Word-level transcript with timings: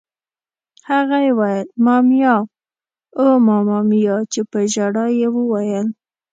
هغه 0.89 1.17
یې 1.25 1.31
ویل: 1.39 1.67
مامیا! 1.85 2.35
اوه 3.19 3.35
ماما 3.47 3.79
میا! 3.89 4.15
چې 4.31 4.41
په 4.51 4.59
ژړا 4.73 5.05
یې 5.19 5.27
وویل. 5.35 5.87